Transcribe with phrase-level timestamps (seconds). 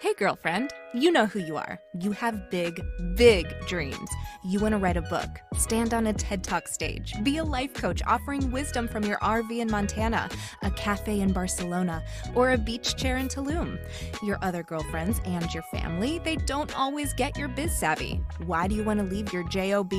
[0.00, 1.80] Hey, girlfriend, you know who you are.
[2.00, 2.80] You have big,
[3.14, 4.10] big dreams.
[4.44, 7.74] You want to write a book, stand on a TED Talk stage, be a life
[7.74, 10.28] coach offering wisdom from your RV in Montana,
[10.62, 12.02] a cafe in Barcelona,
[12.34, 13.78] or a beach chair in Tulum.
[14.22, 18.20] Your other girlfriends and your family, they don't always get your biz savvy.
[18.46, 19.94] Why do you want to leave your JOB?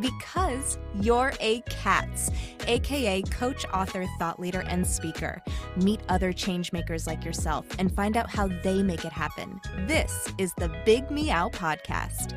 [0.00, 2.30] Because you're a CATS,
[2.66, 5.42] aka coach, author, thought leader, and speaker.
[5.76, 9.60] Meet other changemakers like yourself and find out how they make it happen.
[9.86, 12.34] This is the Big Meow Podcast.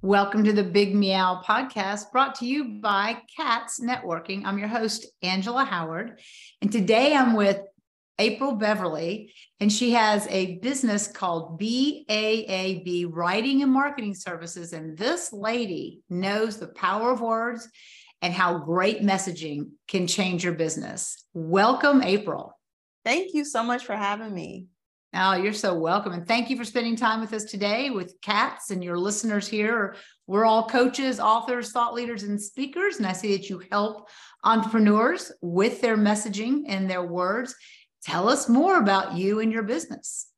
[0.00, 4.42] Welcome to the Big Meow Podcast brought to you by CATS Networking.
[4.44, 6.20] I'm your host, Angela Howard.
[6.60, 7.60] And today I'm with
[8.18, 14.72] Apryl Beverly, and she has a business called BAAB Writing and Marketing Services.
[14.72, 17.68] And this lady knows the power of words
[18.20, 21.24] and how great messaging can change your business.
[21.34, 22.52] Welcome, Apryl.
[23.04, 24.66] Thank you so much for having me.
[25.14, 26.14] Oh, you're so welcome.
[26.14, 29.94] And thank you for spending time with us today with CATS and your listeners here.
[30.26, 32.96] We're all coaches, authors, thought leaders, and speakers.
[32.96, 34.08] And I see that you help
[34.42, 37.54] entrepreneurs with their messaging and their words.
[38.02, 40.28] Tell us more about you and your business.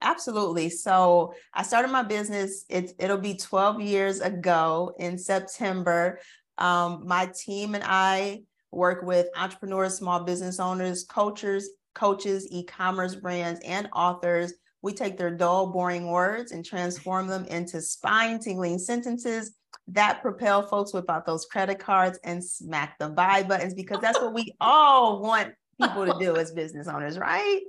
[0.00, 0.68] Absolutely.
[0.68, 6.20] So I started my business, it, it'll be 12 years ago in September.
[6.58, 13.60] Um, my team and I work with entrepreneurs, small business owners, coaches, coaches, e-commerce brands,
[13.64, 14.52] and authors.
[14.82, 19.56] We take their dull, boring words and transform them into spine-tingling sentences
[19.88, 24.34] that propel folks without those credit cards and smack the buy buttons because that's what
[24.34, 27.60] we all want people to do as business owners, right?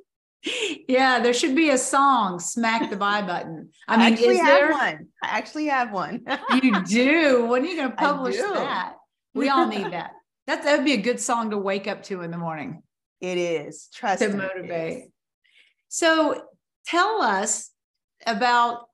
[0.88, 4.48] Yeah, there should be a song, "Smack the Buy Button." I mean, I actually have
[4.48, 4.72] there...
[4.72, 5.08] one.
[5.24, 6.24] I actually have one.
[6.54, 7.46] you do.
[7.48, 8.94] When are you going to publish that?
[9.34, 10.12] We all need that.
[10.46, 12.84] That that would be a good song to wake up to in the morning.
[13.22, 13.90] It is.
[13.94, 15.06] Trust to motivate.
[15.90, 16.44] So
[16.86, 17.72] tell us
[18.26, 18.88] about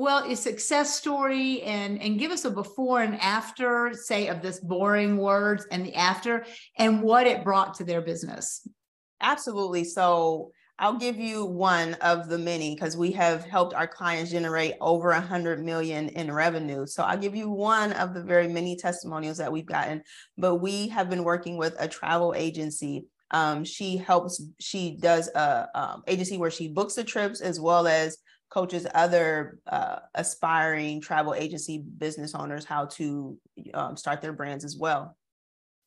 [0.00, 4.58] well a success story and and give us a before and after say of this
[4.58, 6.44] boring words and the after
[6.78, 8.66] and what it brought to their business
[9.20, 14.30] absolutely so i'll give you one of the many because we have helped our clients
[14.30, 18.48] generate over a hundred million in revenue so i'll give you one of the very
[18.48, 20.02] many testimonials that we've gotten
[20.38, 25.68] but we have been working with a travel agency um, she helps, she does a
[25.74, 28.18] um, agency where she books the trips as well as
[28.50, 33.38] coaches other uh, aspiring travel agency business owners how to
[33.74, 35.16] um, start their brands as well.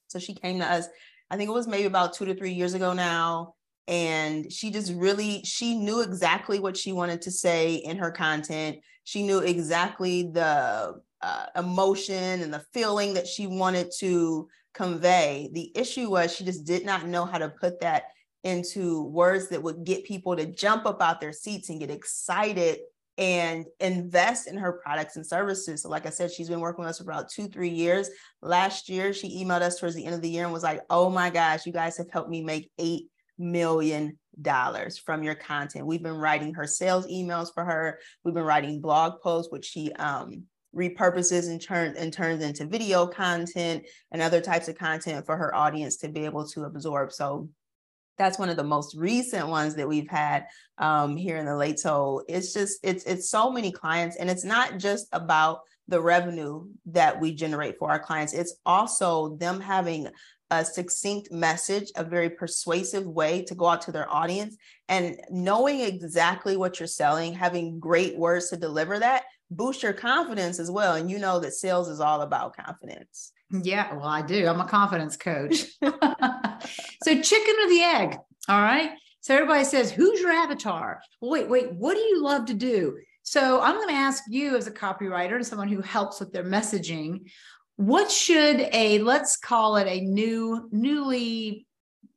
[0.08, 0.88] So she came to us,
[1.30, 3.56] I think it was maybe about two to three years ago now.
[3.88, 8.78] And she just really, she knew exactly what she wanted to say in her content.
[9.04, 15.50] She knew exactly the uh, emotion and the feeling that she wanted to convey.
[15.54, 18.04] The issue was she just did not know how to put that
[18.44, 22.80] into words that would get people to jump up out their seats and get excited
[23.18, 25.84] and invest in her products and services.
[25.84, 28.10] So, like I said, she's been working with us for about two, three years.
[28.42, 31.10] Last year, she emailed us towards the end of the year and was like, Oh
[31.10, 33.04] my gosh, you guys have helped me make $8
[33.38, 34.18] million
[35.06, 35.86] from your content.
[35.86, 38.00] We've been writing her sales emails for her.
[38.24, 40.46] We've been writing blog posts, which she um,
[40.76, 45.54] repurposes and turns and turns into video content and other types of content for her
[45.56, 47.12] audience to be able to absorb.
[47.12, 47.50] So
[48.18, 50.48] that's one of the most recent ones that we've had
[50.78, 51.80] um, here in the late.
[51.80, 56.66] So it's just it's it's so many clients, and it's not just about the revenue
[56.86, 58.34] that we generate for our clients.
[58.34, 60.08] It's also them having
[60.52, 64.56] a succinct message, a very persuasive way to go out to their audience,
[64.88, 69.24] and knowing exactly what you're selling, having great words to deliver that
[69.56, 70.96] boost your confidence as well.
[70.96, 73.32] And you know that sales is all about confidence.
[73.52, 74.48] Yeah, well, I do.
[74.48, 75.66] I'm a confidence coach.
[75.82, 78.18] so, chicken or the egg?
[78.50, 78.92] All right.
[79.22, 81.02] So, everybody says, Who's your avatar?
[81.22, 82.98] Wait, wait, what do you love to do?
[83.22, 86.44] So, I'm going to ask you as a copywriter and someone who helps with their
[86.44, 87.30] messaging,
[87.76, 91.68] what should a, let's call it a new, newly,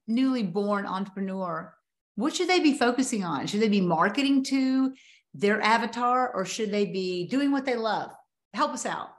[0.07, 1.75] newly born entrepreneur,
[2.15, 3.47] what should they be focusing on?
[3.47, 4.95] Should they be marketing to?
[5.37, 8.11] Their avatar or should they be doing what they love?
[8.55, 9.11] Help us out.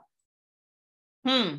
[1.24, 1.56] Hmm.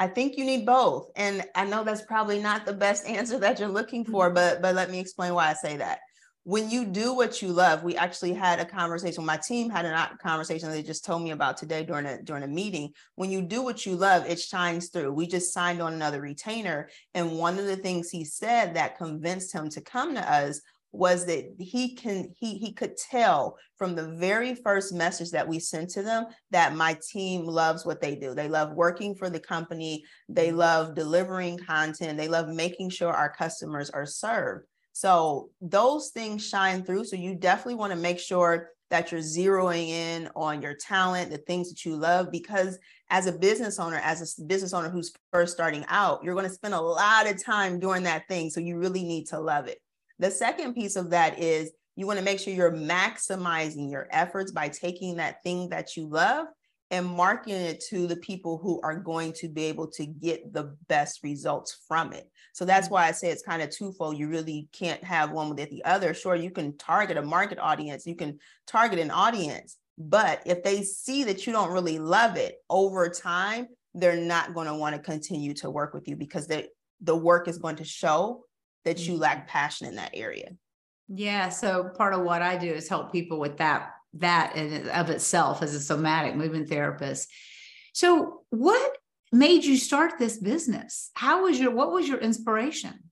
[0.00, 1.10] I think you need both.
[1.14, 4.34] And I know that's probably not the best answer that you're looking for, mm-hmm.
[4.34, 6.00] but but let me explain why I say that.
[6.44, 9.24] When you do what you love, we actually had a conversation.
[9.24, 12.48] My team had a conversation they just told me about today during a during a
[12.48, 12.90] meeting.
[13.14, 15.12] When you do what you love, it shines through.
[15.12, 19.54] We just signed on another retainer, and one of the things he said that convinced
[19.54, 20.60] him to come to us
[20.92, 25.58] was that he can he he could tell from the very first message that we
[25.58, 28.34] sent to them that my team loves what they do.
[28.34, 30.58] They love working for the company, they mm-hmm.
[30.58, 34.66] love delivering content, they love making sure our customers are served.
[34.92, 37.04] So those things shine through.
[37.04, 41.38] So you definitely want to make sure that you're zeroing in on your talent, the
[41.38, 42.78] things that you love, because
[43.08, 46.52] as a business owner, as a business owner who's first starting out, you're going to
[46.52, 48.50] spend a lot of time doing that thing.
[48.50, 49.78] So you really need to love it.
[50.18, 54.52] The second piece of that is you want to make sure you're maximizing your efforts
[54.52, 56.46] by taking that thing that you love
[56.90, 60.76] and marketing it to the people who are going to be able to get the
[60.88, 62.30] best results from it.
[62.52, 62.94] So that's mm-hmm.
[62.94, 64.18] why I say it's kind of twofold.
[64.18, 66.12] You really can't have one without the other.
[66.12, 70.82] Sure, you can target a market audience, you can target an audience, but if they
[70.82, 75.00] see that you don't really love it over time, they're not going to want to
[75.00, 76.68] continue to work with you because they,
[77.00, 78.44] the work is going to show
[78.84, 79.48] that you lack mm-hmm.
[79.48, 80.52] passion in that area.
[81.08, 81.48] Yeah.
[81.48, 85.62] So part of what I do is help people with that that in of itself
[85.62, 87.30] as a somatic movement therapist.
[87.94, 88.96] So what
[89.30, 91.10] made you start this business?
[91.14, 93.10] How was your what was your inspiration?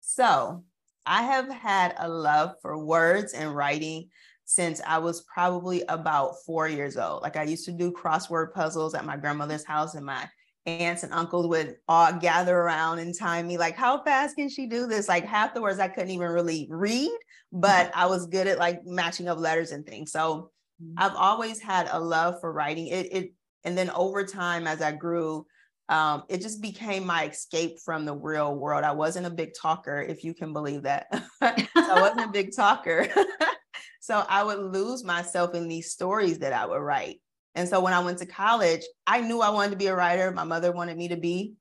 [0.00, 0.64] So
[1.06, 4.10] I have had a love for words and writing
[4.44, 7.22] since I was probably about four years old.
[7.22, 10.28] Like I used to do crossword puzzles at my grandmother's house, and my
[10.66, 14.66] aunts and uncles would all gather around and time me, like, how fast can she
[14.66, 15.08] do this?
[15.08, 17.10] Like half the words I couldn't even really read,
[17.52, 20.12] but I was good at like matching up letters and things.
[20.12, 20.50] So
[20.82, 20.94] mm-hmm.
[20.96, 22.88] I've always had a love for writing.
[22.88, 23.32] It, it
[23.64, 25.46] and then over time as I grew,
[25.88, 28.84] um, it just became my escape from the real world.
[28.84, 31.06] I wasn't a big talker, if you can believe that.
[31.40, 31.66] I
[32.00, 33.08] wasn't a big talker.
[34.00, 37.20] so I would lose myself in these stories that I would write.
[37.54, 40.30] And so when I went to college, I knew I wanted to be a writer.
[40.30, 41.54] My mother wanted me to be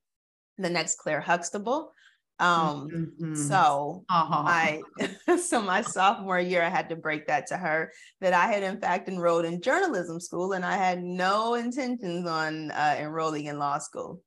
[0.57, 1.91] the next Claire Huxtable.
[2.39, 3.35] Um, mm-hmm.
[3.35, 4.43] so uh-huh.
[4.47, 4.81] I
[5.37, 8.79] so my sophomore year, I had to break that to her that I had in
[8.79, 13.77] fact enrolled in journalism school and I had no intentions on uh, enrolling in law
[13.77, 14.21] school.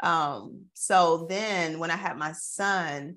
[0.00, 3.16] Um, so then when I had my son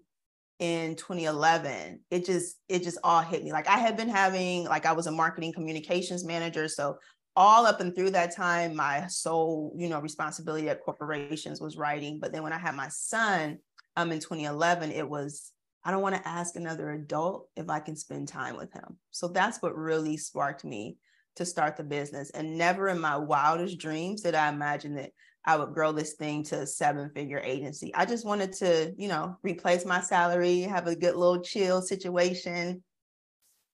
[0.60, 3.52] in 2011, it just it just all hit me.
[3.52, 6.98] Like I had been having like I was a marketing communications manager, so
[7.36, 12.20] all up and through that time, my sole, you know, responsibility at corporations was writing.
[12.20, 13.60] But then when I had my son
[13.96, 15.52] um, in 2011, it was,
[15.84, 18.98] I don't want to ask another adult if I can spend time with him.
[19.12, 20.98] So that's what really sparked me
[21.36, 22.30] to start the business.
[22.30, 25.12] And never in my wildest dreams did I imagine that
[25.46, 27.94] I would grow this thing to a seven figure agency.
[27.94, 32.84] I just wanted to, you know, replace my salary, have a good little chill situation.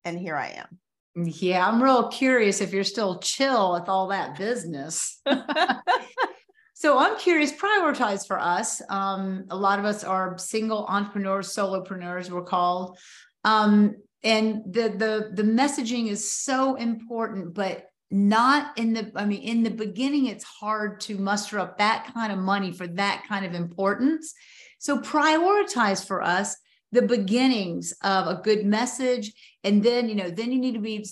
[0.04, 0.80] And here I am.
[1.16, 5.22] Yeah, I'm real curious if you're still chill with all that business.
[6.74, 8.82] so I'm curious, prioritize for us.
[8.90, 12.98] Um, a lot of us are single entrepreneurs, solopreneurs, we're called.
[13.44, 19.42] Um, and the the the messaging is so important, but not in the i mean
[19.42, 23.46] in the beginning it's hard to muster up that kind of money for that kind
[23.46, 24.34] of importance
[24.80, 26.58] so prioritize for us
[26.92, 29.34] the beginnings of a good message.
[29.64, 31.06] And then you know then you need to be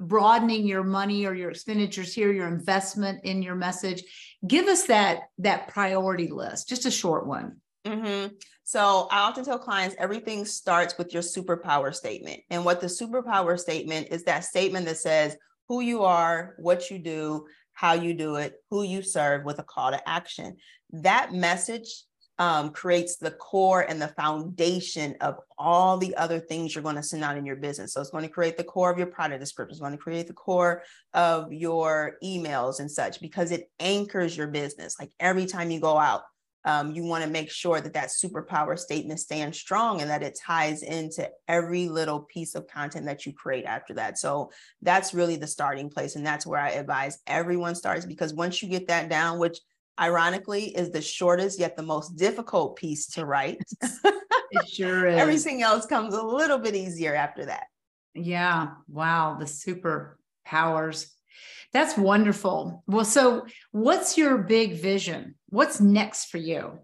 [0.00, 4.02] broadening your money or your expenditures here your investment in your message.
[4.46, 7.56] Give us that that priority list just a short one.
[7.86, 8.32] Mm-hmm.
[8.62, 12.40] so i often tell clients everything starts with your superpower statement.
[12.50, 15.36] And what the superpower statement is that statement that says
[15.68, 19.64] who you are what you do how you do it who you serve with a
[19.64, 20.56] call to action.
[20.92, 22.04] That message
[22.38, 27.02] um, creates the core and the foundation of all the other things you're going to
[27.02, 27.92] send out in your business.
[27.92, 30.26] So it's going to create the core of your product description, it's going to create
[30.26, 34.96] the core of your emails and such because it anchors your business.
[34.98, 36.22] Like every time you go out,
[36.66, 40.38] um, you want to make sure that that superpower statement stands strong and that it
[40.42, 44.18] ties into every little piece of content that you create after that.
[44.18, 44.50] So
[44.80, 46.16] that's really the starting place.
[46.16, 49.58] And that's where I advise everyone starts because once you get that down, which
[50.00, 53.58] ironically, is the shortest yet the most difficult piece to write.
[53.82, 55.20] it sure is.
[55.20, 57.64] Everything else comes a little bit easier after that.
[58.14, 58.68] Yeah.
[58.88, 59.36] Wow.
[59.38, 61.06] The superpowers.
[61.72, 62.84] That's wonderful.
[62.86, 65.34] Well, so what's your big vision?
[65.48, 66.78] What's next for you?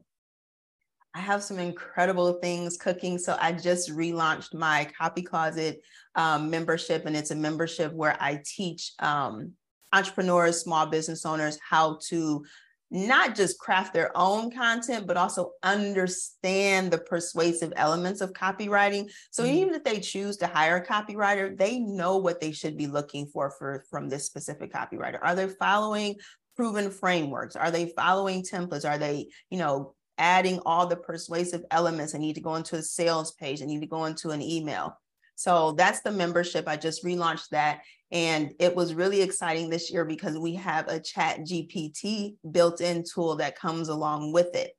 [1.14, 3.18] I have some incredible things cooking.
[3.18, 5.80] So I just relaunched my Copy Closet
[6.14, 9.52] um, membership, and it's a membership where I teach um,
[9.92, 12.44] entrepreneurs, small business owners how to
[12.90, 19.08] not just craft their own content, but also understand the persuasive elements of copywriting.
[19.30, 19.54] So mm-hmm.
[19.54, 23.26] even if they choose to hire a copywriter, they know what they should be looking
[23.26, 25.18] for, for from this specific copywriter.
[25.22, 26.16] Are they following
[26.56, 27.54] proven frameworks?
[27.56, 28.88] Are they following templates?
[28.88, 32.14] Are they, you know, adding all the persuasive elements?
[32.14, 33.62] I need to go into a sales page.
[33.62, 34.98] I need to go into an email.
[35.40, 36.68] So that's the membership.
[36.68, 37.80] I just relaunched that.
[38.12, 43.04] And it was really exciting this year because we have a chat GPT built in
[43.10, 44.72] tool that comes along with it.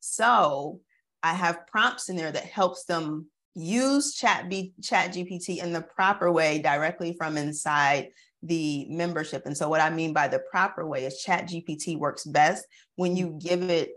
[0.00, 0.80] So
[1.22, 5.80] I have prompts in there that helps them use chat B, chat GPT in the
[5.80, 8.08] proper way directly from inside
[8.42, 9.46] the membership.
[9.46, 12.66] And so what I mean by the proper way is chat GPT works best
[12.96, 13.92] when you give it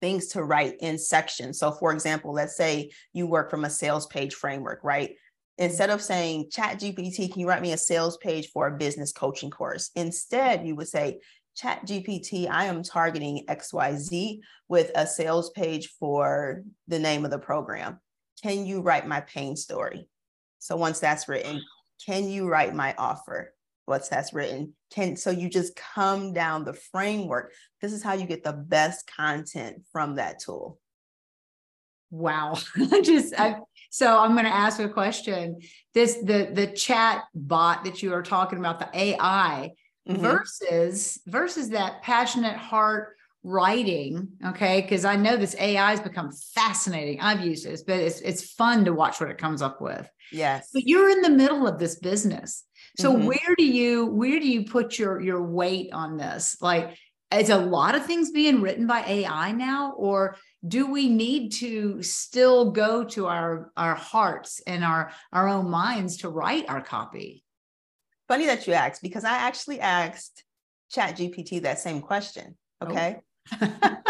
[0.00, 1.58] things to write in sections.
[1.58, 5.14] So for example, let's say you work from a sales page framework, right?
[5.58, 9.12] Instead of saying chat GPT, can you write me a sales page for a business
[9.12, 9.90] coaching course?
[9.94, 11.20] Instead, you would say,
[11.56, 17.38] chat GPT, I am targeting XYZ with a sales page for the name of the
[17.38, 17.98] program.
[18.42, 20.08] Can you write my pain story?
[20.58, 21.62] So once that's written,
[22.04, 23.54] can you write my offer?
[23.86, 27.52] Once that's written, can so you just come down the framework.
[27.80, 30.78] This is how you get the best content from that tool.
[32.10, 32.54] Wow.
[33.02, 33.56] just I,
[33.90, 35.60] so I'm going to ask a question.
[35.94, 39.72] This the the chat bot that you are talking about, the AI
[40.08, 40.20] mm-hmm.
[40.20, 47.20] versus versus that passionate heart writing okay because i know this ai has become fascinating
[47.20, 50.70] i've used it but it's, it's fun to watch what it comes up with yes
[50.74, 52.64] but you're in the middle of this business
[52.96, 53.26] so mm-hmm.
[53.26, 56.98] where do you where do you put your your weight on this like
[57.40, 62.02] is a lot of things being written by ai now or do we need to
[62.02, 67.42] still go to our our hearts and our our own minds to write our copy
[68.28, 70.44] funny that you asked because i actually asked
[70.90, 72.86] chat gpt that same question oh.
[72.86, 73.18] okay
[73.60, 73.96] oh.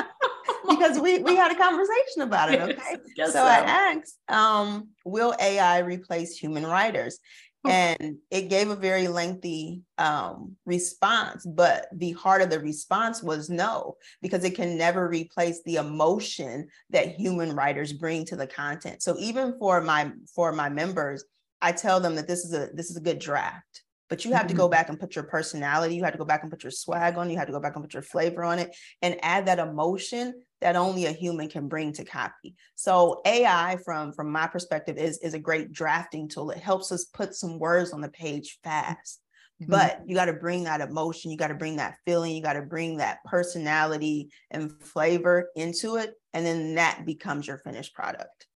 [0.68, 4.88] because we we had a conversation about it okay yes, so, so, i asked um,
[5.04, 7.18] will ai replace human writers
[7.70, 13.48] and it gave a very lengthy um, response but the heart of the response was
[13.48, 19.02] no because it can never replace the emotion that human writers bring to the content
[19.02, 21.24] so even for my for my members
[21.60, 24.42] i tell them that this is a this is a good draft but you have
[24.42, 24.48] mm-hmm.
[24.48, 24.72] to go mm-hmm.
[24.72, 27.30] back and put your personality you have to go back and put your swag on
[27.30, 30.34] you have to go back and put your flavor on it and add that emotion
[30.60, 32.54] that only a human can bring to copy.
[32.74, 36.50] So ai from from my perspective is is a great drafting tool.
[36.50, 39.20] It helps us put some words on the page fast.
[39.62, 39.70] Mm-hmm.
[39.70, 42.52] but you got to bring that emotion you got to bring that feeling you got
[42.52, 48.46] to bring that personality and flavor into it and then that becomes your finished product.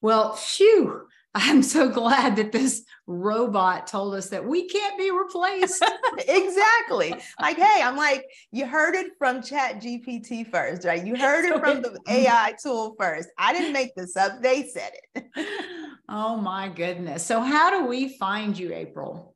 [0.00, 5.84] Well phew I'm so glad that this robot told us that we can't be replaced.
[6.28, 7.14] exactly.
[7.40, 11.04] Like, hey, I'm like, you heard it from Chat GPT first, right?
[11.04, 12.12] You heard it from the mm.
[12.12, 13.28] AI tool first.
[13.38, 14.42] I didn't make this up.
[14.42, 15.26] They said it.
[16.08, 17.24] oh my goodness.
[17.24, 19.32] So how do we find you, Apryl?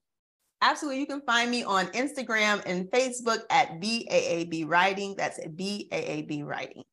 [0.63, 1.01] Absolutely.
[1.01, 5.15] You can find me on Instagram and Facebook at BAAB Writing.
[5.19, 6.85] That's BAAB Writing.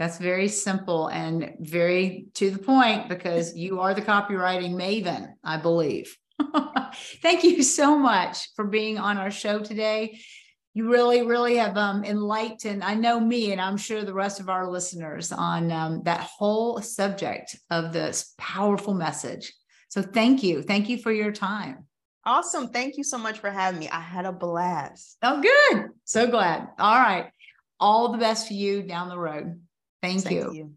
[0.00, 5.58] That's very simple and very to the point because you are the copywriting maven, I
[5.58, 6.16] believe.
[7.20, 10.18] Thank you so much for being on our show today.
[10.72, 14.48] You really, really have um, enlightened, I know me, and I'm sure the rest of
[14.48, 19.52] our listeners on um, that whole subject of this powerful message.
[19.90, 20.62] So thank you.
[20.62, 21.84] Thank you for your time.
[22.24, 22.68] Awesome.
[22.68, 23.90] Thank you so much for having me.
[23.90, 25.18] I had a blast.
[25.20, 25.88] Oh, good.
[26.04, 26.68] So glad.
[26.78, 27.26] All right.
[27.78, 29.60] All the best for you down the road.
[30.02, 30.52] Thank, Thank you.
[30.52, 30.76] you.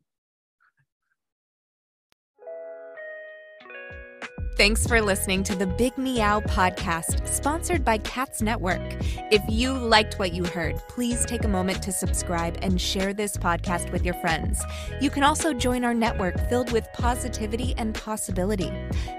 [4.56, 8.84] Thanks for listening to the Big Meow podcast, sponsored by Cats Network.
[9.32, 13.36] If you liked what you heard, please take a moment to subscribe and share this
[13.36, 14.62] podcast with your friends.
[15.02, 18.72] You can also join our network filled with positivity and possibility.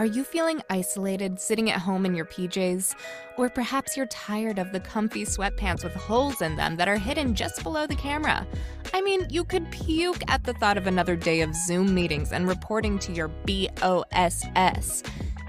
[0.02, 2.96] Are you feeling isolated sitting at home in your PJs?
[3.38, 7.36] Or perhaps you're tired of the comfy sweatpants with holes in them that are hidden
[7.36, 8.48] just below the camera?
[8.96, 12.48] I mean, you could puke at the thought of another day of Zoom meetings and
[12.48, 15.04] reporting to your BOSS.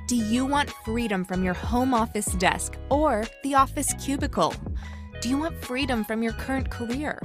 [0.06, 4.54] Do you want freedom from your home office desk or the office cubicle?
[5.22, 7.18] Do you want freedom from your current career?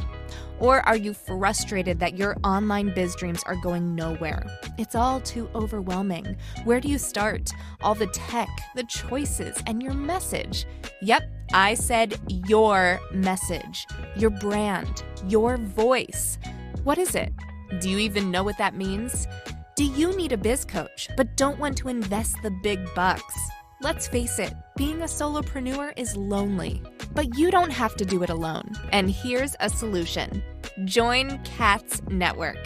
[0.59, 4.43] Or are you frustrated that your online biz dreams are going nowhere?
[4.77, 6.35] It's all too overwhelming.
[6.63, 7.51] Where do you start?
[7.81, 10.65] All the tech, the choices, and your message.
[11.01, 11.23] Yep,
[11.53, 13.85] I said your message,
[14.15, 16.37] your brand, your voice.
[16.83, 17.33] What is it?
[17.79, 19.27] Do you even know what that means?
[19.75, 23.37] Do you need a biz coach but don't want to invest the big bucks?
[23.79, 26.81] Let's face it, being a solopreneur is lonely,
[27.13, 28.71] but you don't have to do it alone.
[28.91, 30.41] And here's a solution
[30.85, 32.57] Join CATS Network.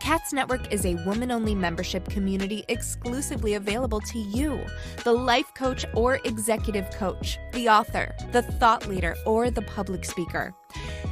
[0.00, 4.60] CATS Network is a woman only membership community exclusively available to you,
[5.04, 10.52] the life coach or executive coach, the author, the thought leader, or the public speaker.